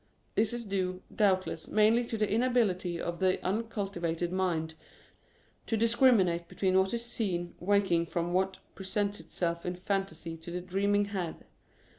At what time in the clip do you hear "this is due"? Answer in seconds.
0.33-0.99